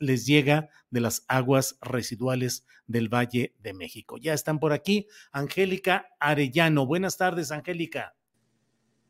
[0.00, 4.16] Les llega de las aguas residuales del Valle de México.
[4.18, 5.06] Ya están por aquí.
[5.30, 6.86] Angélica Arellano.
[6.86, 8.16] Buenas tardes, Angélica.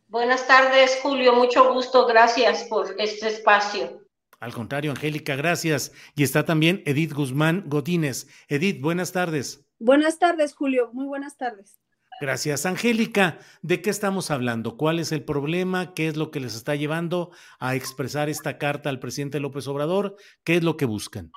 [0.08, 1.32] Buenas tardes, Julio.
[1.32, 2.06] Mucho gusto.
[2.06, 4.04] Gracias por este espacio.
[4.40, 5.92] Al contrario, Angélica, gracias.
[6.14, 8.26] Y está también Edith Guzmán Godínez.
[8.48, 9.66] Edith, buenas tardes.
[9.78, 10.90] Buenas tardes, Julio.
[10.92, 11.79] Muy buenas tardes.
[12.20, 13.38] Gracias, Angélica.
[13.62, 14.76] ¿De qué estamos hablando?
[14.76, 15.94] ¿Cuál es el problema?
[15.94, 20.16] ¿Qué es lo que les está llevando a expresar esta carta al presidente López Obrador?
[20.44, 21.32] ¿Qué es lo que buscan?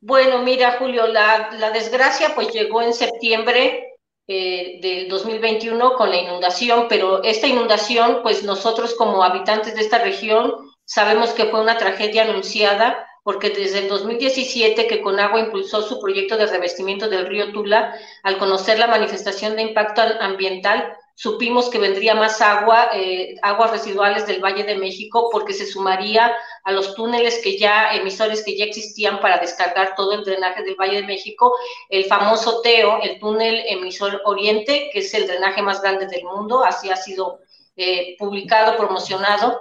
[0.00, 3.94] Bueno, mira, Julio, la, desgracia pues llegó en septiembre
[4.26, 9.98] eh, del 2021 con la inundación, pero esta inundación, pues nosotros como habitantes de esta
[9.98, 10.54] región
[10.84, 16.38] sabemos que fue una tragedia anunciada porque desde el 2017 que Conagua impulsó su proyecto
[16.38, 22.14] de revestimiento del río Tula, al conocer la manifestación de impacto ambiental, supimos que vendría
[22.14, 27.42] más agua, eh, aguas residuales del Valle de México, porque se sumaría a los túneles
[27.44, 31.52] que ya, emisores que ya existían para descargar todo el drenaje del Valle de México,
[31.90, 36.64] el famoso TEO, el túnel emisor oriente, que es el drenaje más grande del mundo,
[36.64, 37.40] así ha sido
[37.76, 39.60] eh, publicado, promocionado,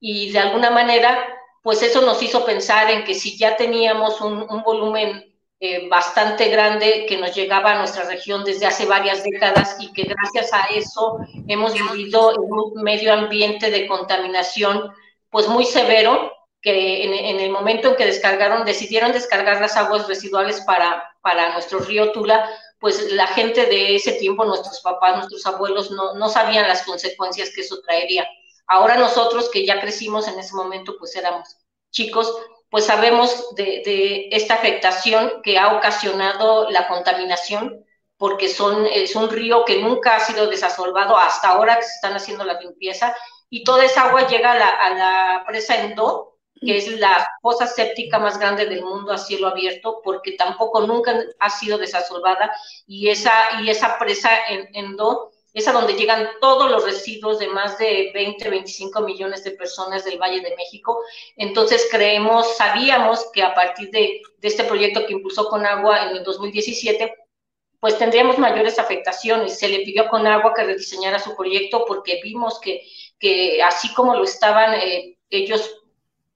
[0.00, 1.28] y de alguna manera
[1.64, 7.06] pues eso nos hizo pensar en que si ya teníamos un, volumen eh, bastante grande
[7.08, 11.20] que nos llegaba a nuestra región desde hace varias décadas y que gracias a eso
[11.48, 14.92] hemos vivido en un medio ambiente de contaminación
[15.30, 20.60] pues muy severo, que en, el momento en que descargaron, decidieron descargar las aguas residuales
[20.66, 22.46] para, para nuestro río Tula,
[22.78, 27.50] pues la gente de ese tiempo, nuestros papás, nuestros abuelos, no, no sabían las consecuencias
[27.54, 28.28] que eso traería.
[28.66, 31.56] Ahora nosotros que ya crecimos en ese momento, pues éramos
[31.90, 32.34] chicos,
[32.70, 37.84] pues sabemos de, esta afectación que ha ocasionado la contaminación,
[38.16, 42.14] porque son, es un río que nunca ha sido desasolvado hasta ahora que se están
[42.14, 43.14] haciendo la limpieza,
[43.48, 47.66] y toda esa agua llega a la, a la presa Endo, que es la fosa
[47.66, 52.50] séptica más grande del mundo a cielo abierto, porque tampoco nunca ha sido desasolvada,
[52.86, 54.96] y esa, y esa presa en
[55.54, 60.04] Es a donde llegan todos los residuos de más de 20, 25 millones de personas
[60.04, 61.00] del Valle de México.
[61.36, 67.14] Entonces creemos, sabíamos que a partir de, este proyecto que impulsó Conagua en el 2017,
[67.78, 69.56] pues tendríamos mayores afectaciones.
[69.56, 72.82] Se le pidió a Conagua que rediseñara su proyecto porque vimos que,
[73.20, 75.82] que así como lo estaban eh, ellos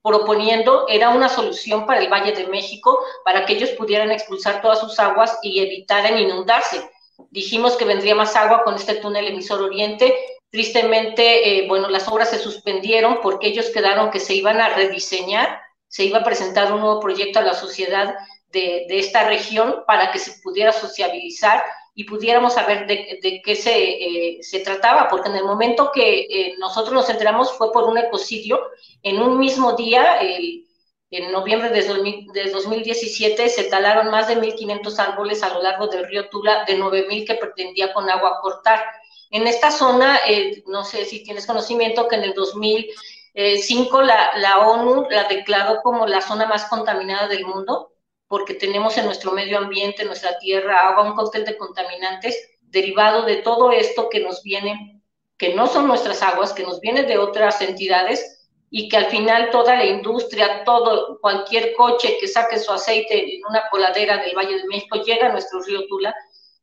[0.01, 4.79] proponiendo, era una solución para el Valle de México, para que ellos pudieran expulsar todas
[4.79, 6.89] sus aguas y evitaran inundarse
[7.31, 10.15] dijimos que vendría más agua con este túnel emisor oriente.
[10.49, 15.61] Tristemente, eh, bueno, las obras se suspendieron porque ellos quedaron que se iban a rediseñar,
[15.87, 18.15] se iba a presentar un nuevo proyecto a la sociedad
[18.51, 21.63] de, esta región para que se pudiera sociabilizar
[21.93, 26.55] y pudiéramos saber de, qué se, eh, se, trataba, porque en el momento que eh,
[26.57, 28.59] nosotros nos enteramos fue por un ecocidio,
[29.03, 30.65] en un mismo día, el
[31.11, 36.29] en noviembre de, 2017 se talaron más de 1.500 árboles a lo largo del río
[36.29, 38.83] Tula, de 9.000 que pretendía con agua cortar.
[39.31, 44.59] En esta zona, eh, no sé si tienes conocimiento que en el 2005 la, la
[44.59, 47.93] ONU la declaró como la zona más contaminada del mundo,
[48.27, 53.23] porque tenemos en nuestro medio ambiente, en nuestra tierra, agua, un cóctel de contaminantes derivado
[53.23, 55.01] de todo esto que nos viene,
[55.37, 58.38] que no son nuestras aguas, que nos viene de otras entidades
[58.71, 63.41] y que al final toda la industria, todo, cualquier coche que saque su aceite en
[63.49, 66.13] una coladera del Valle de México llega a nuestro río Tula.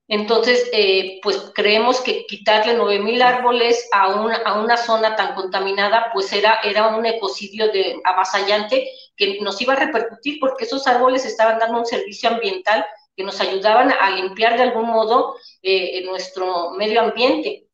[0.08, 6.11] Entonces, eh, pues creemos que quitarle 9.000 árboles a una, a una zona tan contaminada,
[6.12, 11.25] pues era, era un ecocidio de, avasallante que nos iba a repercutir porque esos árboles
[11.25, 12.87] estaban dando un servicio ambiental
[13.17, 17.65] que nos ayudaban a limpiar de algún modo eh, nuestro medio ambiente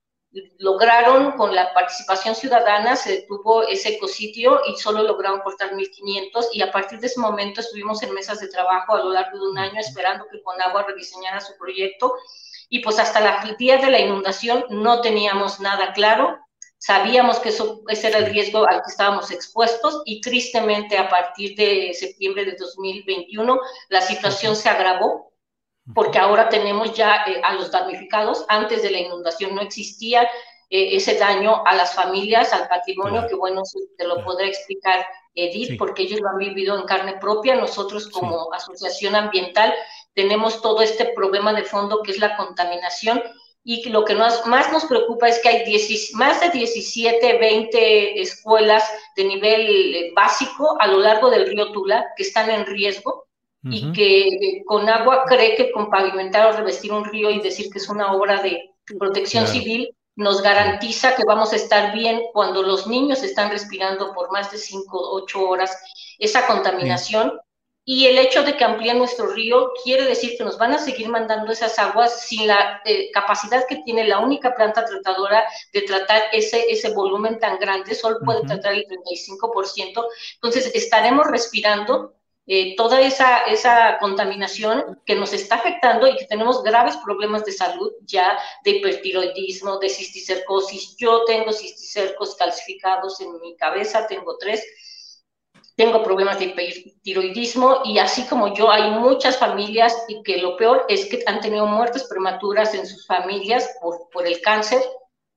[0.59, 6.63] lograron con la participación ciudadana, se detuvo ese ecositio y solo lograron cortar 1.500 y
[6.63, 9.59] a partir de ese momento estuvimos en mesas de trabajo a lo largo de un
[9.59, 12.15] año esperando que Conagua rediseñara su proyecto
[12.71, 16.39] y pues hasta el día de la inundación no teníamos nada claro,
[16.79, 21.55] sabíamos que eso, ese era el riesgo al que estábamos expuestos y tristemente a partir
[21.57, 25.32] de septiembre de 2021 la situación se agravó
[25.95, 28.45] porque ahora tenemos ya eh, a los damnificados.
[28.49, 30.23] Antes de la inundación no existía
[30.71, 33.63] eh, ese daño a las familias, al patrimonio, que bueno,
[33.99, 37.57] te lo podré explicar Edith, porque ellos lo han vivido en carne propia.
[37.57, 39.75] Nosotros como asociación ambiental
[40.15, 43.23] tenemos todo este problema de fondo que es la contaminación.
[43.65, 45.65] Y lo que más nos preocupa es que hay
[46.15, 48.85] más de 17, 20 escuelas
[49.15, 53.29] de nivel eh, básico a lo largo del río Tula que están en riesgo
[53.65, 57.79] y que con agua cree que con pavimentar o revestir un río y decir que
[57.79, 62.87] es una obra de protección civil nos garantiza que vamos a estar bien cuando los
[62.87, 65.77] niños están respirando por más de 5 o 8 horas
[66.19, 67.39] esa contaminación.
[67.85, 71.09] Y el hecho de que amplíen nuestro río quiere decir que nos van a seguir
[71.09, 76.23] mandando esas aguas sin la eh, capacidad que tiene la única planta tratadora de tratar
[76.33, 80.05] ese, ese volumen tan grande, solo puede tratar el 35%.
[80.35, 82.15] Entonces estaremos respirando
[82.47, 87.53] eh, toda esa, esa contaminación que nos está afectando y que tenemos graves problemas de
[87.53, 90.97] salud ya de hipertiroidismo, de cisticercosis.
[90.97, 94.65] Yo tengo cisticercos calcificados en mi cabeza, tengo tres.
[95.77, 100.85] Tengo problemas de hipertiroidismo y así como yo hay muchas familias y que lo peor
[100.89, 104.83] es que han tenido muertes prematuras en sus familias por, por el cáncer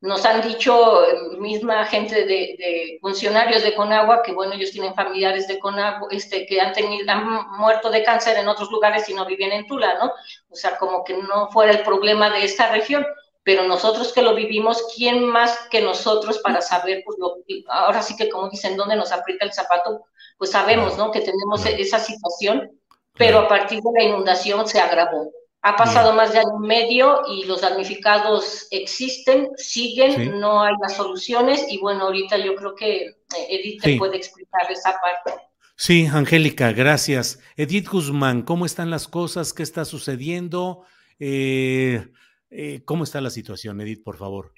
[0.02, 5.48] nos han dicho eh, misma gente de, funcionarios de Conagua que, bueno, ellos tienen familiares
[5.48, 9.26] de Conagua, este, que han, tenido, han muerto de cáncer en otros lugares y no
[9.26, 10.12] viven en Tula, ¿no?
[10.50, 13.06] O sea, como que no fuera el problema de esta región.
[13.44, 17.36] Pero nosotros que lo vivimos, ¿quién más que nosotros para saber, pues lo,
[17.68, 20.06] ahora sí que como dicen, dónde nos aprieta el zapato?
[20.40, 21.12] Pues sabemos, ¿no?
[21.12, 22.72] Que tenemos esa situación,
[23.14, 25.32] pero a partir de la inundación se agravó.
[25.68, 30.96] Ha pasado más de año y medio y los damnificados existen, siguen, no hay las
[30.96, 33.16] soluciones y bueno, ahorita yo creo que eh,
[33.50, 35.42] Edith te puede explicar esa parte.
[35.76, 37.40] Sí, Angélica, gracias.
[37.58, 39.54] Edith Guzmán, ¿cómo están las cosas?
[39.54, 40.84] ¿Qué está sucediendo?
[41.18, 42.12] Eh,
[42.52, 44.54] eh, ¿Cómo está la situación, Edith, por favor?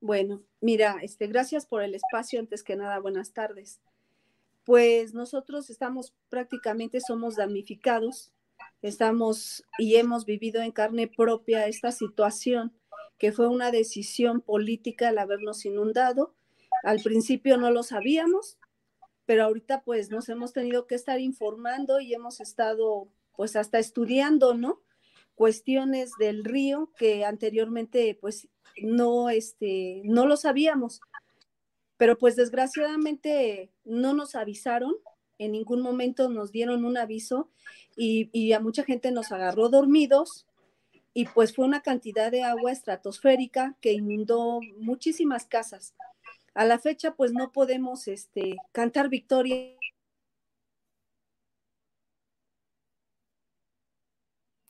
[0.00, 2.40] Bueno, mira, este, gracias por el espacio.
[2.40, 3.82] Antes que nada, buenas tardes.
[4.64, 8.32] Pues nosotros estamos prácticamente, somos damnificados
[8.82, 12.72] estamos y hemos vivido en carne propia esta situación,
[13.16, 16.34] que fue una decisión política el habernos inundado.
[16.82, 18.58] Al principio no lo sabíamos,
[19.24, 24.54] pero ahorita pues nos hemos tenido que estar informando y hemos estado pues hasta estudiando,
[24.54, 24.82] ¿no?
[25.36, 28.48] Cuestiones del río que anteriormente pues
[28.82, 31.00] no, este, no lo sabíamos.
[31.96, 34.94] Pero pues desgraciadamente no nos avisaron
[35.44, 37.50] en ningún momento nos dieron un aviso
[37.96, 40.46] y, a mucha gente nos agarró dormidos
[41.14, 45.94] y pues fue una cantidad de agua estratosférica que inundó muchísimas casas.
[46.54, 49.76] A la fecha pues no podemos este, cantar victoria.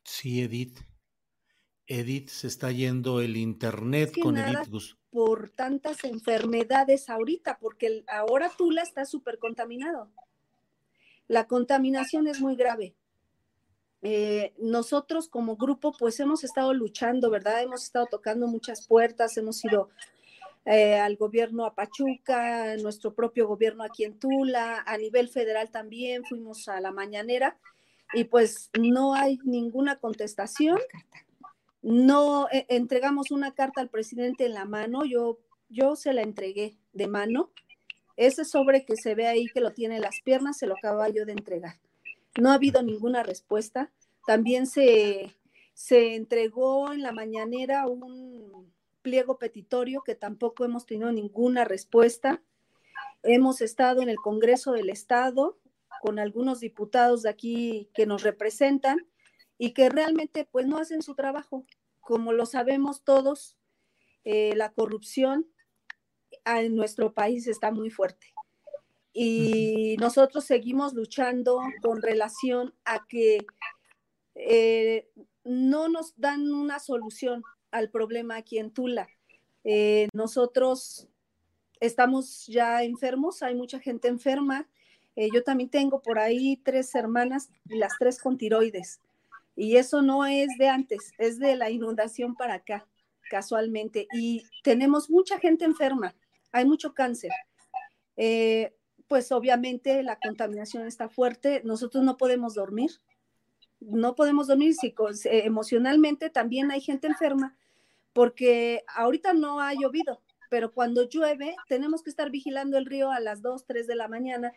[0.05, 0.79] Sí, Edith.
[1.87, 4.97] Edith, se está yendo el internet con Edith Gus.
[5.11, 10.11] Por tantas enfermedades ahorita, porque ahora Tula está súper contaminado.
[11.29, 12.95] La contaminación es muy grave.
[14.05, 17.63] Eh, nosotros como grupo pues hemos estado luchando, ¿verdad?
[17.63, 19.91] Hemos estado tocando muchas puertas, hemos ido
[20.65, 26.25] eh, al gobierno a Pachuca, nuestro propio gobierno aquí en Tula, a nivel federal también
[26.25, 27.59] fuimos a la mañanera
[28.13, 30.79] y pues no hay ninguna contestación.
[31.81, 35.39] No eh, entregamos una carta al presidente en la mano, yo,
[35.69, 37.53] yo se la entregué de mano
[38.17, 41.09] ese sobre que se ve ahí que lo tiene en las piernas, se lo acaba
[41.09, 41.77] yo de entregar.
[42.41, 43.91] No ha habido ninguna respuesta.
[44.27, 45.35] También se,
[45.75, 52.43] se entregó en la mañanera un pliego petitorio que tampoco hemos tenido ninguna respuesta.
[53.23, 55.59] Hemos estado en el Congreso del Estado
[56.01, 59.07] con algunos diputados de aquí que nos representan
[59.59, 61.65] y que realmente pues no hacen su trabajo.
[62.01, 63.57] Como lo sabemos todos,
[64.25, 65.47] eh, la corrupción
[66.45, 68.33] en nuestro país está muy fuerte.
[69.13, 73.45] Y nosotros seguimos luchando con relación a que
[74.35, 75.09] eh,
[75.45, 79.09] no nos dan una solución al problema aquí en Tula.
[79.65, 81.09] Eh, nosotros
[81.81, 84.69] estamos ya enfermos, hay mucha gente enferma.
[85.17, 89.01] Eh, yo también tengo por ahí tres hermanas y las tres con tiroides.
[89.57, 92.87] Y eso no es de antes, es de la inundación para acá,
[93.31, 94.07] casualmente.
[94.15, 96.15] Y tenemos mucha gente enferma,
[96.53, 97.33] hay mucho cáncer.
[98.17, 98.75] Eh,
[99.09, 102.91] pues obviamente la contaminación está fuerte, nosotros no podemos dormir,
[103.81, 104.95] no podemos dormir, si,
[105.25, 107.57] eh, emocionalmente también hay gente enferma,
[108.13, 113.21] porque ahorita no ha llovido, pero cuando llueve tenemos que estar vigilando el río a
[113.21, 114.53] las 2, 3 de la mañana,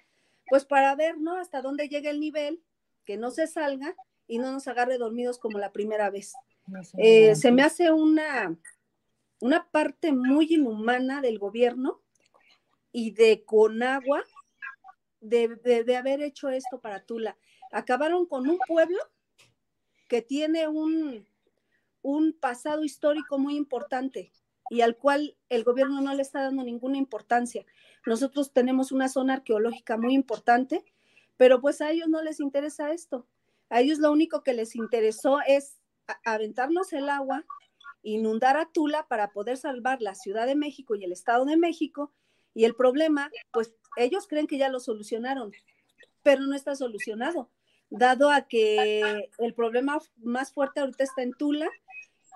[0.48, 1.38] pues para ver, ¿no?
[1.38, 2.62] Hasta dónde llega el nivel,
[3.04, 3.96] que no se salga
[4.28, 6.34] y no nos agarre dormidos como la primera vez.
[6.98, 8.58] Eh, se me hace una,
[9.40, 12.02] una parte muy inhumana del gobierno
[12.92, 14.24] y de Conagua
[15.20, 17.38] de, haber hecho esto para Tula.
[17.72, 19.00] Acabaron con un pueblo
[20.08, 21.28] que tiene un,
[22.02, 24.32] un pasado histórico muy importante
[24.70, 27.66] y al cual el gobierno no le está dando ninguna importancia.
[28.06, 30.84] Nosotros tenemos una zona arqueológica muy importante,
[31.38, 33.28] pero pues a ellos no les interesa esto.
[33.70, 35.80] A ellos lo único que les interesó es
[36.24, 37.46] aventarnos el agua,
[38.06, 42.14] inundar a Tula para poder salvar la Ciudad de México y el Estado de México.
[42.54, 45.52] Y el problema, pues ellos creen que ya lo solucionaron,
[46.24, 47.50] pero no está solucionado,
[47.90, 51.70] dado a que el problema más fuerte ahorita está en Tula.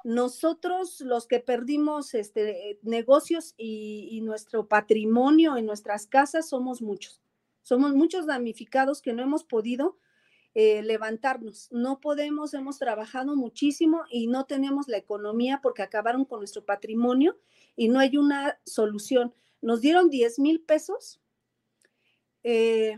[0.04, 7.22] Nosotros, los que perdimos este, negocios y, nuestro patrimonio en nuestras casas, somos muchos.
[7.64, 9.98] Somos muchos damnificados que no hemos podido
[10.62, 11.70] eh, levantarnos.
[11.72, 17.38] No podemos, hemos trabajado muchísimo y no tenemos la economía porque acabaron con nuestro patrimonio
[17.78, 19.34] y no hay una solución.
[19.62, 21.22] Nos dieron 10 mil pesos
[22.44, 22.98] eh,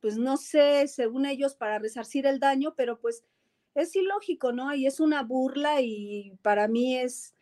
[0.00, 3.22] pues no sé, según ellos, para resarcir el daño, pero pues
[3.76, 4.74] es ilógico, ¿no?
[4.74, 7.36] Y es una burla y para mí es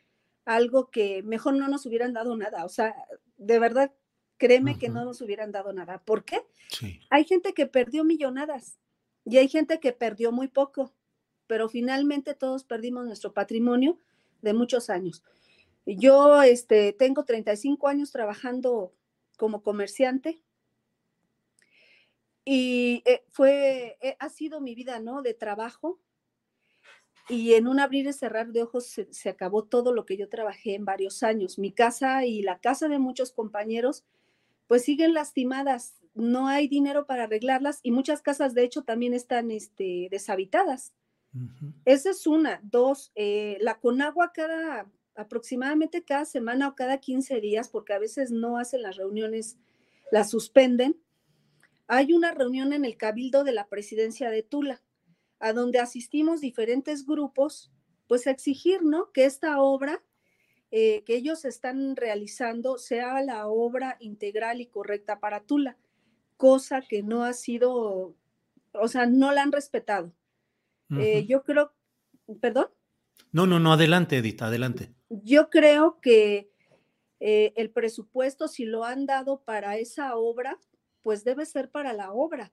[0.44, 2.66] algo que mejor no nos hubieran dado nada.
[2.66, 2.94] O sea,
[3.38, 3.94] de verdad,
[4.36, 6.02] créeme que no nos hubieran dado nada.
[6.04, 6.42] ¿Por qué?
[7.08, 8.78] Hay gente que perdió millonadas
[9.28, 10.94] y hay gente que perdió muy poco,
[11.46, 13.98] pero finalmente todos perdimos nuestro patrimonio
[14.42, 15.22] de muchos años.
[15.84, 18.92] Yo este, tengo 35 años trabajando
[19.36, 20.42] como comerciante
[22.50, 25.20] y eh, fue, eh, ha sido mi vida, ¿no?
[25.20, 26.00] De trabajo.
[27.28, 30.74] Y en un abrir y cerrar de ojos se, acabó todo lo que yo trabajé
[30.74, 31.58] en varios años.
[31.58, 34.06] Mi casa y la casa de muchos compañeros,
[34.66, 36.00] pues siguen lastimadas.
[36.18, 40.92] No hay dinero para arreglarlas y muchas casas, de hecho, también están este, deshabitadas.
[41.84, 42.60] Esa es una.
[42.62, 48.30] Dos, eh, la Conagua cada, aproximadamente cada semana o cada 15 días, porque a veces
[48.30, 49.58] no hacen las reuniones,
[50.10, 50.96] las suspenden
[51.88, 54.82] hay una reunión en el Cabildo de la Presidencia de Tula,
[55.40, 57.72] a donde asistimos diferentes grupos,
[58.06, 59.10] pues a exigir, ¿no?
[59.12, 60.04] Que esta obra
[60.70, 65.78] eh, que ellos están realizando sea la obra integral y correcta para Tula,
[66.38, 68.16] cosa que no ha sido,
[68.72, 70.14] o sea, no la han respetado.
[70.96, 71.74] Eh, yo creo,
[72.40, 72.68] perdón.
[73.30, 74.94] No, no, no, adelante, Edith, adelante.
[75.10, 76.50] Yo creo que
[77.20, 80.58] eh, el presupuesto, si lo han dado para esa obra,
[81.02, 82.52] pues debe ser para la obra.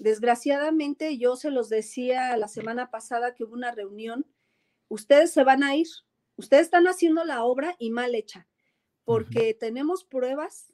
[0.00, 4.26] Desgraciadamente, yo se los decía la semana pasada que hubo una reunión,
[4.88, 5.86] ustedes se van a ir,
[6.36, 8.48] ustedes están haciendo la obra y mal hecha,
[9.04, 10.72] porque tenemos pruebas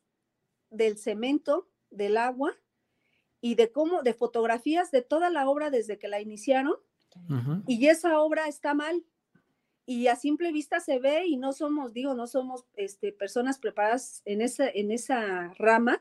[0.71, 2.57] del cemento, del agua
[3.41, 6.77] y de cómo, de fotografías de toda la obra desde que la iniciaron,
[7.67, 9.05] y esa obra está mal.
[9.85, 14.23] Y a simple vista se ve y no somos, digo, no somos este, personas preparadas
[14.25, 16.01] en esa, en esa rama,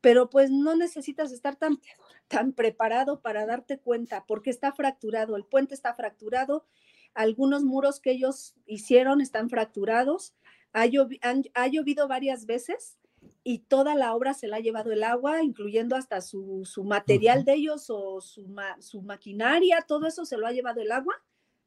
[0.00, 1.80] pero pues no necesitas estar tan,
[2.28, 6.66] tan preparado para darte cuenta, porque está fracturado, el puente está fracturado,
[7.14, 10.34] algunos muros que ellos hicieron están fracturados,
[10.72, 12.98] ha, llovido varias veces
[13.42, 17.54] y toda la obra se la ha llevado el agua, incluyendo hasta su, material de
[17.54, 18.46] ellos o su,
[18.80, 21.22] su, maquinaria, todo eso se lo ha llevado el agua,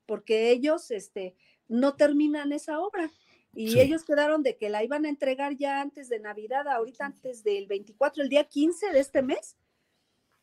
[0.06, 1.36] porque ellos este,
[1.68, 3.12] no terminan esa obra.
[3.54, 7.44] Y ellos quedaron de que la iban a entregar ya antes de Navidad, ahorita antes
[7.44, 9.56] del 24, el día 15 de este mes.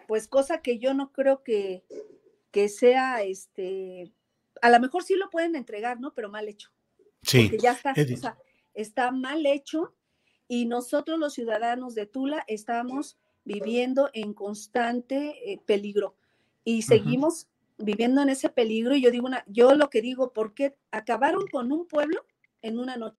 [0.08, 1.84] Pues cosa que yo no creo que,
[2.50, 4.12] que sea, este,
[4.60, 6.12] a lo mejor sí lo pueden entregar, ¿no?
[6.12, 6.70] Pero mal hecho.
[7.22, 7.42] Sí.
[7.42, 8.36] Porque ya está, o sea,
[8.74, 9.94] está mal hecho
[10.48, 16.16] y nosotros los ciudadanos de Tula estamos viviendo en constante eh, peligro
[16.64, 17.48] y seguimos
[17.78, 21.46] viviendo en ese peligro y yo digo una, yo lo que digo, ¿por qué acabaron
[21.46, 22.24] con un pueblo
[22.64, 23.16] en una noche.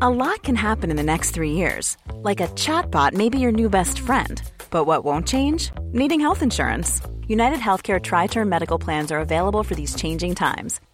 [0.00, 1.96] A lot can happen in the next three years.
[2.22, 4.40] Like a chatbot may be your new best friend.
[4.70, 5.72] But what won't change?
[5.92, 7.00] Needing health insurance.
[7.26, 10.80] United Healthcare Tri Term Medical Plans are available for these changing times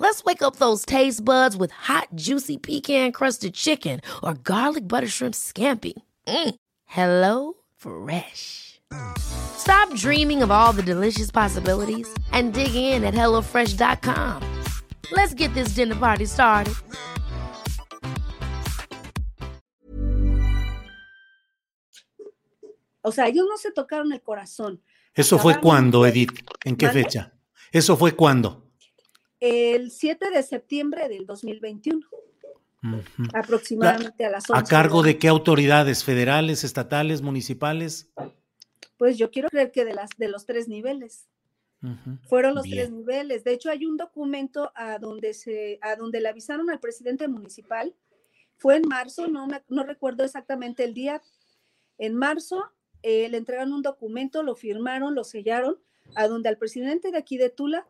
[0.00, 5.08] Let's wake up those taste buds with hot, juicy pecan crusted chicken or garlic butter
[5.08, 5.94] shrimp scampi.
[6.26, 6.54] Mm.
[6.86, 8.80] Hello Fresh.
[9.18, 14.42] Stop dreaming of all the delicious possibilities and dig in at HelloFresh.com.
[15.12, 16.74] Let's get this dinner party started.
[23.02, 24.80] O sea, ellos no se tocaron el corazón.
[25.14, 26.44] ¿Eso fue cuándo, Edith?
[26.64, 27.32] ¿En qué fecha?
[27.72, 28.67] ¿Eso fue cuándo?
[29.40, 32.06] El 7 de septiembre del 2021,
[32.82, 32.98] Ujú.
[33.34, 34.60] aproximadamente a las 11.
[34.60, 36.04] ¿A cargo de qué autoridades?
[36.04, 38.10] ¿Federales, estatales, municipales?
[38.96, 41.28] Pues yo quiero creer que de, las, de los tres niveles.
[42.28, 42.76] Fueron los Bien.
[42.78, 43.44] tres niveles.
[43.44, 47.94] De hecho, hay un documento a donde, se, a donde le avisaron al presidente municipal.
[48.56, 51.22] Fue en marzo, no, me- no recuerdo exactamente el día.
[51.96, 52.64] En marzo
[53.04, 55.78] eh, le entregaron un documento, lo firmaron, lo sellaron,
[56.16, 57.86] a donde al presidente de aquí de Tula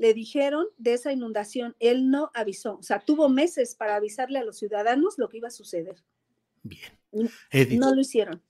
[0.00, 1.76] le dijeron de esa inundación.
[1.78, 5.48] Él no avisó, o sea, tuvo meses para avisarle a los ciudadanos lo que iba
[5.48, 6.02] a suceder.
[6.62, 6.90] Bien.
[7.50, 7.78] Edith.
[7.78, 8.42] No lo hicieron.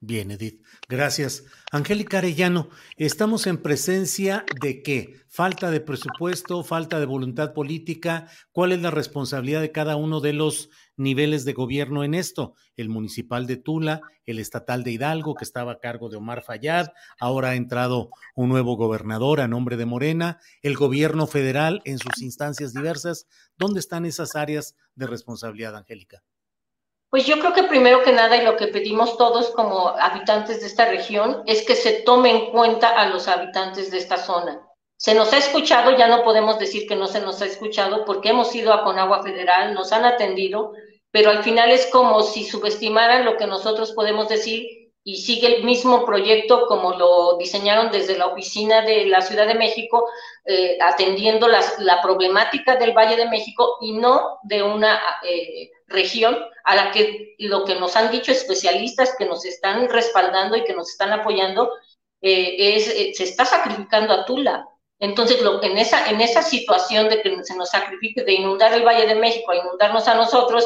[0.00, 0.64] Bien, Edith.
[0.88, 1.44] Gracias.
[1.70, 5.14] Angélica Arellano, estamos en presencia de qué?
[5.28, 8.28] Falta de presupuesto, falta de voluntad política.
[8.50, 12.54] ¿Cuál es la responsabilidad de cada uno de los niveles de gobierno en esto?
[12.76, 16.88] El municipal de Tula, el estatal de Hidalgo, que estaba a cargo de Omar Fayad,
[17.18, 22.22] ahora ha entrado un nuevo gobernador a nombre de Morena, el gobierno federal en sus
[22.22, 23.26] instancias diversas.
[23.56, 26.22] ¿Dónde están esas áreas de responsabilidad, Angélica?
[27.14, 30.66] Pues yo creo que primero que nada y lo que pedimos todos como habitantes de
[30.66, 34.60] esta región es que se tome en cuenta a los habitantes de esta zona.
[34.96, 38.30] Se nos ha escuchado, ya no podemos decir que no se nos ha escuchado porque
[38.30, 40.72] hemos ido a Conagua Federal, nos han atendido,
[41.14, 45.62] pero al final es como si subestimaran lo que nosotros podemos decir y sigue el
[45.62, 50.08] mismo proyecto como lo diseñaron desde la oficina de la Ciudad de México,
[50.44, 56.36] eh, atendiendo las, la problemática del Valle de México y no de una eh, región
[56.64, 60.74] a la que lo que nos han dicho especialistas que nos están respaldando y que
[60.74, 61.70] nos están apoyando
[62.22, 64.66] eh, es eh, se está sacrificando a Tula.
[64.98, 68.82] Entonces, lo, en, esa, en esa situación de que se nos sacrifique, de inundar el
[68.82, 70.64] Valle de México, a inundarnos a nosotros,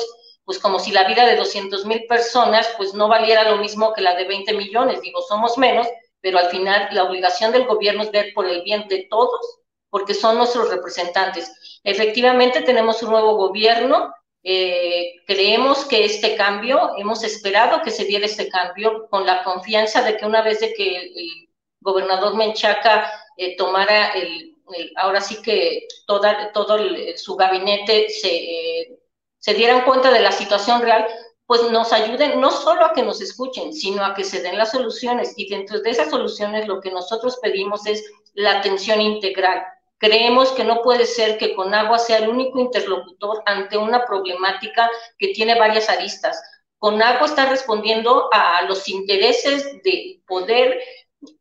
[0.49, 4.01] pues como si la vida de 200 mil personas pues no valiera lo mismo que
[4.01, 5.03] la de 20 millones.
[5.03, 5.87] Digo, somos menos,
[6.23, 9.59] pero al final la obligación del gobierno es ver por el bien de todos,
[9.91, 11.53] porque son nuestros representantes.
[11.85, 14.11] Efectivamente, tenemos un nuevo gobierno,
[14.43, 20.01] eh, creemos que este cambio, hemos esperado que se diera este cambio con la confianza
[20.01, 21.49] de que una vez de que el,
[21.81, 28.29] gobernador Menchaca eh, tomara el, el, ahora sí que toda, todo el, su gabinete se,
[28.35, 28.98] eh,
[29.39, 31.07] se dieran cuenta de la situación real,
[31.47, 34.73] pues nos ayuden no solo a que nos escuchen, sino a que se den las
[34.73, 35.33] soluciones.
[35.37, 39.65] Y dentro de esas soluciones lo que nosotros pedimos es la atención integral.
[39.97, 45.29] Creemos que no puede ser que Conagua sea el único interlocutor ante una problemática que
[45.29, 46.41] tiene varias aristas.
[46.79, 50.79] Conagua está respondiendo a los intereses de poder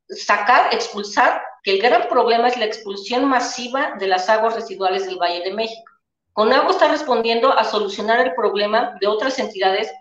[0.09, 5.17] sacar, expulsar, que el gran problema es la expulsión masiva de las aguas residuales del
[5.17, 5.91] Valle de México.
[6.37, 9.91] Conagua está respondiendo a solucionar el problema de otras entidades,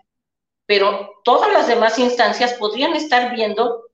[0.67, 3.85] pero todas las demás instancias podrían estar viendo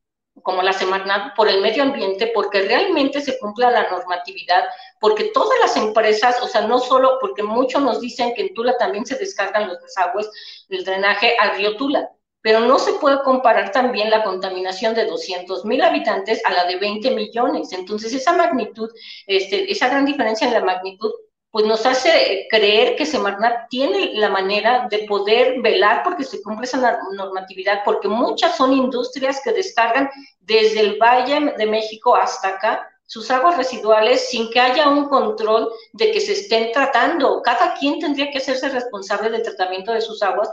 [0.42, 4.66] como la Semarnat, por el medio ambiente, porque realmente se cumpla la normatividad,
[5.00, 8.78] porque todas las empresas, o sea, no solo, porque muchos nos dicen que en Tula
[8.78, 10.30] también se descargan los desagües
[10.68, 15.64] del drenaje al río Tula, pero no se puede comparar también la contaminación de 200
[15.64, 17.72] mil habitantes a la de 20 millones.
[17.72, 18.92] Entonces, esa magnitud,
[19.28, 21.10] este, esa gran diferencia en la magnitud,
[21.54, 26.66] pues nos hace creer que Semarnat tiene la manera de poder velar porque se cumple
[26.66, 32.90] esa normatividad, porque muchas son industrias que descargan desde el Valle de México hasta acá
[33.06, 37.44] sus aguas residuales sin que haya un control de que se estén tratando.
[37.44, 40.50] Cada quien tendría que hacerse responsable del tratamiento de sus aguas.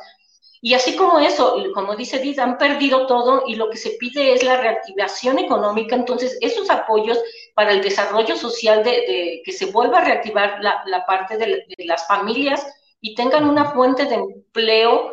[0.62, 4.34] Y así como eso, como dice Did, han perdido todo y lo que se pide
[4.34, 5.96] es la reactivación económica.
[5.96, 7.18] Entonces, esos apoyos
[7.54, 11.46] para el desarrollo social, de, de que se vuelva a reactivar la, la parte de,
[11.46, 12.66] de, las familias
[13.00, 15.12] y tengan una fuente de empleo,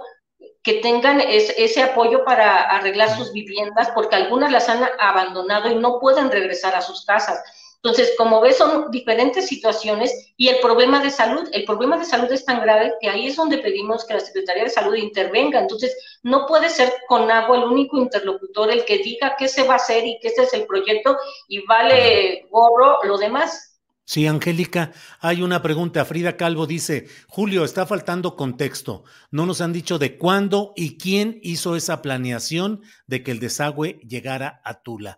[0.64, 5.76] que tengan es, ese apoyo para arreglar sus viviendas, porque algunas las han abandonado y
[5.76, 7.42] no pueden regresar a sus casas.
[7.84, 12.32] Entonces, como ves, son diferentes situaciones y el problema de salud, el problema de salud
[12.32, 15.60] es tan grave que ahí es donde pedimos que la Secretaría de Salud intervenga.
[15.60, 19.74] Entonces, no puede ser con agua el único interlocutor el que diga qué se va
[19.74, 23.68] a hacer y que este es el proyecto y vale gorro lo demás.
[24.10, 26.06] Sí, Angélica, hay una pregunta.
[26.06, 29.04] Frida Calvo dice, Julio, está faltando contexto.
[29.32, 34.00] No nos han dicho de cuándo y quién hizo esa planeación de que el desagüe
[34.08, 35.18] llegara a Tula.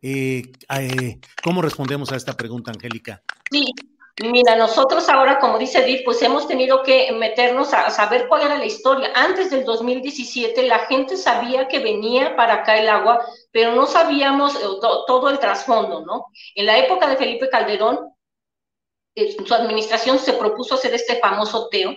[0.00, 3.22] Eh, eh, ¿Cómo respondemos a esta pregunta, Angélica?
[3.50, 3.64] Sí,
[4.22, 8.58] mira, nosotros ahora, como dice Edith, pues hemos tenido que meternos a saber cuál era
[8.58, 9.10] la historia.
[9.14, 14.54] Antes del 2017, la gente sabía que venía para acá el agua, pero no sabíamos
[14.54, 14.58] eh,
[15.06, 16.26] todo el trasfondo, ¿no?
[16.54, 18.12] En la época de Felipe Calderón,
[19.44, 21.96] su administración se propuso hacer este famoso TEO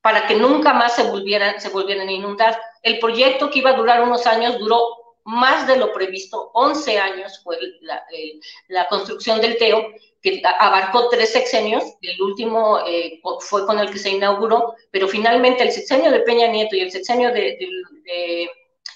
[0.00, 2.60] para que nunca más se volvieran, se volvieran a inundar.
[2.82, 4.80] El proyecto que iba a durar unos años duró
[5.28, 7.58] más de lo previsto, 11 años fue
[8.68, 9.88] la, construcción del TEO,
[10.22, 15.62] que abarcó tres sexenios, el último eh, fue con el que se inauguró, pero finalmente
[15.62, 17.58] el sexenio de Peña Nieto y el sexenio de,
[18.04, 18.50] de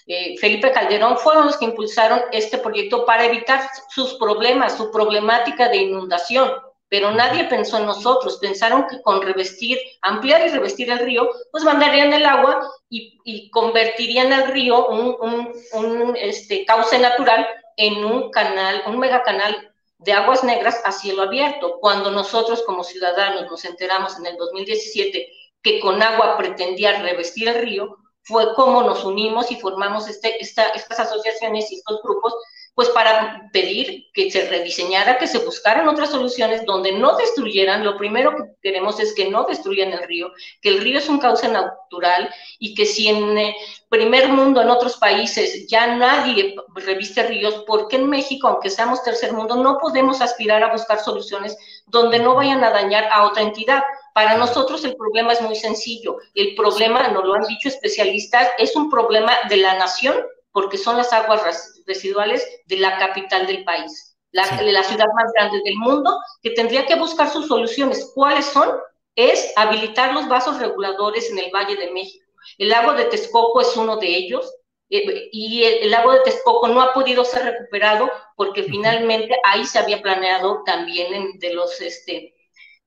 [0.07, 5.69] eh, Felipe Calderón fueron los que impulsaron este proyecto para evitar sus problemas, su problemática
[5.69, 6.51] de inundación
[6.93, 11.65] pero nadie pensó en nosotros, pensaron que con revestir, ampliar y revestir el río, pues
[11.65, 18.99] mandarían el agua y, convertirían el río, un, este, cauce natural, en un canal, un
[18.99, 21.79] megacanal de aguas negras a cielo abierto.
[21.81, 27.63] Cuando nosotros como ciudadanos nos enteramos en el 2017 que con agua pretendía revestir el
[27.63, 32.35] río, fue como nos unimos y formamos este, estas asociaciones y estos grupos
[32.75, 37.99] pues para pedir que se rediseñara, que se buscaran otras soluciones donde no destruyeran, lo
[37.99, 40.33] primero que queremos es que no destruyan el río,
[40.63, 43.55] que el río es un cauce natural y que si en eh,
[43.91, 49.03] primer mundo, en otros países, ya nadie reviste ríos, ¿por qué en México, aunque seamos
[49.03, 51.57] tercer mundo, no podemos aspirar a buscar soluciones
[51.87, 53.83] donde no vayan a dañar a otra entidad?
[54.15, 56.17] Para nosotros el problema es muy sencillo.
[56.35, 60.17] El problema, nos lo han dicho especialistas, es un problema de la nación
[60.53, 61.43] porque son las aguas
[61.87, 66.87] residuales de la capital del país, la, la ciudad más grande del mundo, que tendría
[66.87, 68.13] que buscar sus soluciones.
[68.15, 68.71] ¿Cuáles son?
[69.15, 72.25] Es habilitar los vasos reguladores en el Valle de México.
[72.59, 74.51] El lago de Texcoco es uno de ellos,
[74.95, 79.79] eh, y el, lago de Texcoco no ha podido ser recuperado porque finalmente ahí se
[79.79, 82.35] había planeado también en, de los este,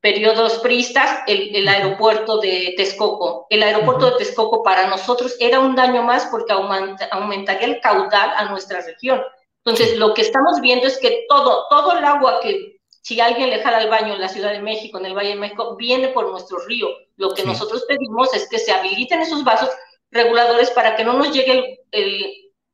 [0.06, 3.48] periodos priistas, el, aeropuerto de Texcoco.
[3.50, 8.46] El aeropuerto de Texcoco para nosotros era un daño más porque aumentaría el caudal a
[8.46, 9.24] nuestra región.
[9.66, 13.64] Entonces, lo que estamos viendo es que todo, todo el agua que si alguien le
[13.64, 16.30] jala al baño en la Ciudad de México, en el Valle de México, viene por
[16.30, 16.88] nuestro río.
[17.16, 19.72] Lo que nosotros pedimos es que se habiliten esos vasos
[20.12, 22.32] reguladores para que no nos llegue el,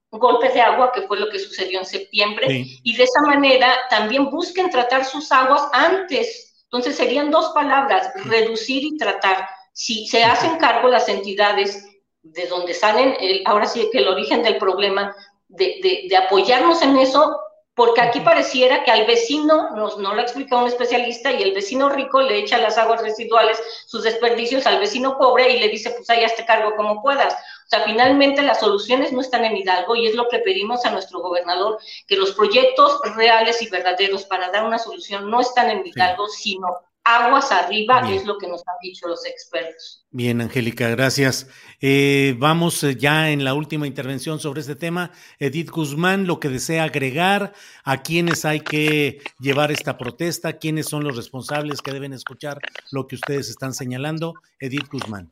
[0.09, 2.45] golpe de agua, que fue lo que sucedió en septiembre,
[2.83, 8.86] y de esa manera también busquen tratar sus aguas antes entonces serían dos palabras, reducir
[8.86, 9.45] y tratar.
[9.73, 11.86] Si se hacen cargo las entidades
[12.23, 15.13] de donde salen, ahora sí que el origen del problema,
[15.49, 17.38] de, de, apoyarnos en eso,
[17.73, 21.89] porque aquí pareciera que al vecino, nos, no lo explica un especialista, y el vecino
[21.89, 26.10] rico le echa las aguas residuales, sus desperdicios al vecino pobre y le dice, pues
[26.10, 27.36] ahí te cargo como puedas
[27.71, 31.19] sea, finalmente las soluciones no están en Hidalgo y es lo que pedimos a nuestro
[31.21, 36.27] gobernador, que los proyectos reales y verdaderos para dar una solución no están en Hidalgo,
[36.27, 36.67] sino
[37.03, 40.05] aguas arriba, es lo que nos han dicho los expertos.
[40.12, 41.47] Bien, Angélica, gracias.
[41.79, 45.12] Eh, vamos eh, ya en la última intervención sobre este tema.
[45.39, 47.53] Edith Guzmán, lo que desea agregar,
[47.84, 52.60] a quiénes hay que llevar esta protesta, quiénes son los responsables que deben escuchar
[52.91, 54.34] lo que ustedes están señalando.
[54.60, 55.31] Edith Guzmán.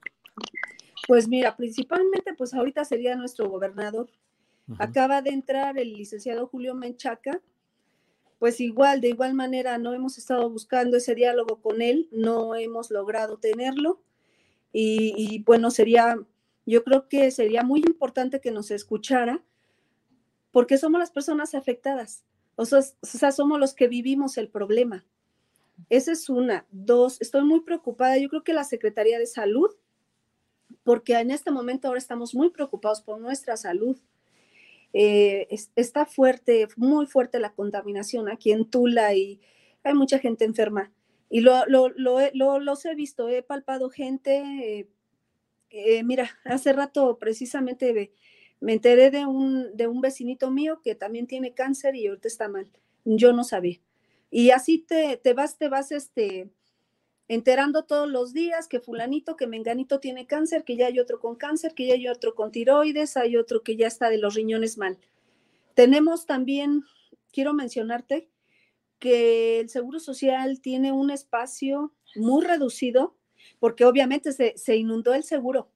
[1.08, 4.10] Pues mira, principalmente, pues ahorita sería nuestro gobernador.
[4.78, 7.42] Acaba de entrar el licenciado Julio Menchaca.
[8.38, 12.90] Pues igual, de igual manera, no hemos estado buscando ese diálogo con él, no hemos
[12.92, 14.02] logrado tenerlo.
[14.72, 16.18] Y, bueno, sería,
[16.66, 19.44] yo creo que sería muy importante que nos escuchara,
[20.52, 22.24] porque somos las personas afectadas.
[22.56, 25.06] O sea, o sea, somos los que vivimos el problema.
[25.90, 26.66] Esa es una.
[26.72, 28.18] Dos, estoy muy preocupada.
[28.18, 29.70] Yo creo que la Secretaría de Salud
[30.84, 33.98] porque en este momento ahora estamos muy preocupados por nuestra salud.
[34.94, 39.40] Eh, está fuerte, muy fuerte la contaminación aquí en Tula y
[39.84, 40.92] hay mucha gente enferma.
[41.30, 41.90] Y lo, lo,
[42.60, 44.38] los he visto, he palpado gente.
[44.40, 44.90] Eh,
[45.70, 48.12] eh, mira, hace rato precisamente
[48.60, 52.48] me enteré de un, de un vecinito mío que también tiene cáncer y ahorita está
[52.50, 52.72] mal.
[53.06, 53.80] Yo no sabía.
[54.32, 56.50] Y así te, te vas, te vas, este,
[57.30, 61.36] enterando todos los días que fulanito, que menganito tiene cáncer, que ya hay otro con
[61.36, 64.80] cáncer, que ya hay otro con tiroides, hay otro que ya está de los riñones
[64.80, 64.98] mal.
[65.76, 66.84] Tenemos también,
[67.32, 68.30] quiero mencionarte,
[68.98, 73.16] que el Seguro Social tiene un espacio muy reducido,
[73.60, 75.72] porque obviamente se, inundó el seguro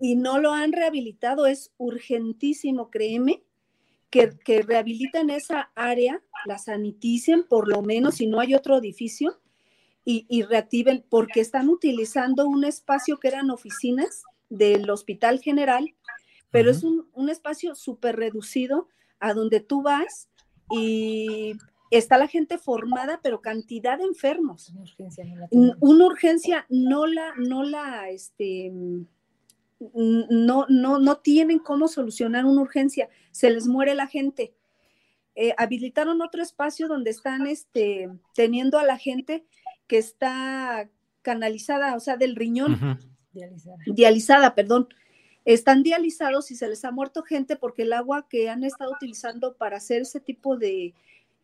[0.00, 1.46] y no lo han rehabilitado.
[1.46, 3.42] Es urgentísimo, créeme,
[4.10, 9.40] que, que rehabiliten esa área, la saniticen por lo menos, si no hay otro edificio,
[10.04, 15.94] y, reactiven, porque están utilizando un espacio que eran oficinas del Hospital General,
[16.50, 18.88] pero es un, un espacio súper reducido
[19.18, 20.28] a donde tú vas
[20.70, 21.54] y
[21.90, 24.70] está la gente formada, pero cantidad de enfermos.
[24.70, 25.48] Una urgencia no la,
[25.80, 28.70] una urgencia no la, no la, este,
[29.94, 34.54] no, no, no tienen cómo solucionar una urgencia, se les muere la gente.
[35.36, 39.44] Eh, habilitaron otro espacio donde están este, teniendo a la gente
[39.86, 40.88] que está
[41.22, 42.98] canalizada, o sea, del riñón.
[43.32, 43.76] Dializada.
[43.86, 44.88] Dializada, perdón.
[45.44, 49.56] Están dializados y se les ha muerto gente porque el agua que han estado utilizando
[49.56, 50.94] para hacer ese tipo de,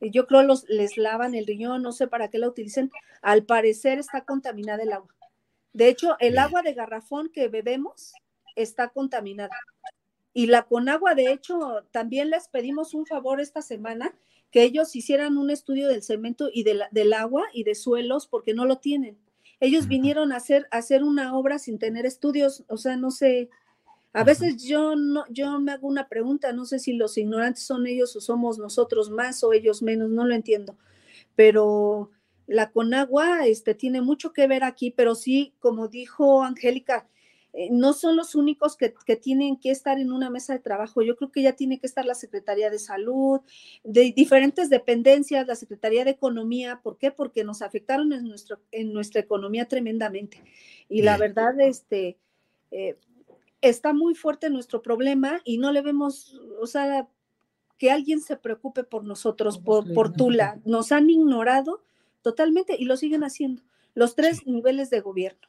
[0.01, 3.99] yo creo los, les lavan el riñón, no sé para qué la utilicen, al parecer
[3.99, 5.15] está contaminada el agua.
[5.73, 8.15] De hecho, el agua de garrafón que bebemos
[8.57, 9.57] está contaminada.
[10.33, 14.15] Y la Conagua, de hecho, también les pedimos un favor esta semana,
[14.51, 18.65] que ellos hicieran un estudio del cemento y del agua y de suelos, porque no
[18.65, 19.17] lo tienen.
[19.61, 23.51] Ellos vinieron a hacer, a hacer una obra sin tener estudios, o sea, no sé,
[24.13, 27.87] a veces yo no, yo me hago una pregunta, no sé si los ignorantes son
[27.87, 30.77] ellos o somos nosotros más o ellos menos, no lo entiendo.
[31.37, 32.11] Pero
[32.47, 37.07] la Conagua este, tiene mucho que ver aquí, pero sí, como dijo Angélica,
[37.53, 41.03] eh, no son los únicos que, tienen que estar en una mesa de trabajo.
[41.03, 43.41] Yo creo que ya tiene que estar la Secretaría de Salud,
[43.83, 46.81] de diferentes dependencias, la Secretaría de Economía.
[46.83, 47.11] ¿Por qué?
[47.11, 50.43] Porque nos afectaron en, nuestro, en nuestra economía tremendamente.
[50.89, 52.19] Y la verdad, este,
[52.71, 52.97] eh,
[53.61, 57.09] está muy fuerte nuestro problema y no le vemos, o sea,
[57.79, 60.61] que alguien se preocupe por nosotros, por, por Tula.
[60.65, 61.83] Nos han ignorado
[62.23, 63.63] totalmente y lo siguen haciendo
[63.95, 65.49] los tres niveles de gobierno.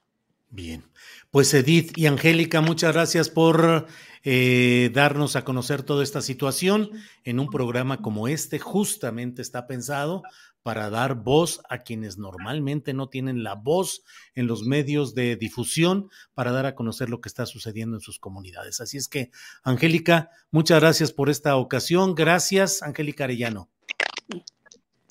[0.54, 0.84] Bien,
[1.30, 3.88] pues Edith y Angélica, muchas gracias por
[4.26, 6.92] eh, darnos a conocer toda esta situación
[7.24, 8.60] en un programa como este.
[8.60, 10.24] Justamente está pensado
[10.62, 14.04] para dar voz a quienes normalmente no tienen la voz
[14.36, 18.20] en los medios de difusión para dar a conocer lo que está sucediendo en sus
[18.20, 18.82] comunidades.
[18.82, 19.32] Así es que,
[19.64, 22.14] Angélica, muchas gracias por esta ocasión.
[22.14, 23.70] Gracias, Angélica Arellano.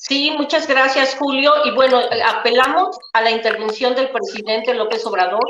[0.03, 1.53] Sí, muchas gracias, Julio.
[1.67, 5.45] Y bueno, apelamos a la intervención del presidente López Obrador,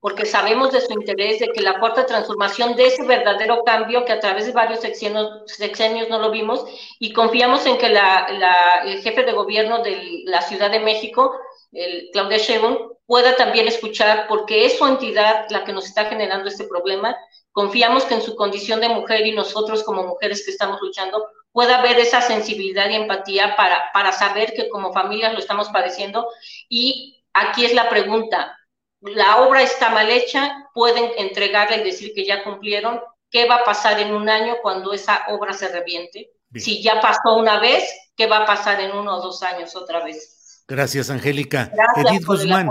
[0.00, 4.10] porque sabemos de su interés de que la cuarta transformación de ese verdadero cambio que
[4.10, 6.64] a través de varios sexenios, no lo vimos,
[6.98, 11.38] y confiamos en que la, el jefe de gobierno de la Ciudad de México,
[11.70, 16.48] el Claudia Sheinbaum, pueda también escuchar, porque es su entidad la que nos está generando
[16.48, 17.16] este problema.
[17.52, 21.78] Confiamos que en su condición de mujer y nosotros como mujeres que estamos luchando pueda
[21.78, 26.28] haber esa sensibilidad y empatía para, para saber que como familias lo estamos padeciendo.
[26.68, 28.58] Y aquí es la pregunta,
[29.02, 33.00] la obra está mal hecha, pueden entregarla y decir que ya cumplieron.
[33.30, 36.30] ¿Qué va a pasar en un año cuando esa obra se reviente?
[36.54, 37.82] Si ya pasó una vez,
[38.14, 40.64] ¿qué va a pasar en uno o dos años otra vez?
[40.68, 41.72] Gracias, Angélica.
[41.96, 42.68] Edith Guzmán.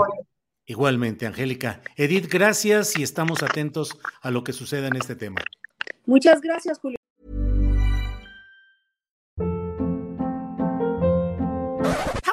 [0.64, 1.82] Igualmente, Angélica.
[1.96, 5.40] Edith, gracias y estamos atentos a lo que suceda en este tema.
[6.06, 7.01] Muchas gracias, Julio.